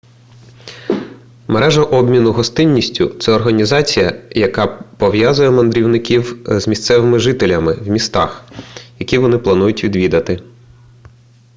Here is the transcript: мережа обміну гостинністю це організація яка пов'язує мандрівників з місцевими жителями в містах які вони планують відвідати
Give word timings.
мережа 1.47 1.83
обміну 1.83 2.31
гостинністю 2.31 3.09
це 3.19 3.31
організація 3.31 4.21
яка 4.31 4.67
пов'язує 4.97 5.51
мандрівників 5.51 6.43
з 6.45 6.67
місцевими 6.67 7.19
жителями 7.19 7.73
в 7.73 7.87
містах 7.89 8.45
які 8.99 9.17
вони 9.17 9.37
планують 9.37 9.83
відвідати 9.83 10.43